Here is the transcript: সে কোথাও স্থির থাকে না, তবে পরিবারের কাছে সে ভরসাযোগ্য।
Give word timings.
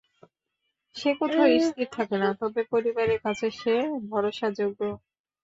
সে 0.95 1.09
কোথাও 1.19 1.45
স্থির 1.61 1.87
থাকে 1.97 2.15
না, 2.21 2.29
তবে 2.41 2.61
পরিবারের 2.73 3.19
কাছে 3.25 3.47
সে 3.59 3.75
ভরসাযোগ্য। 4.09 4.79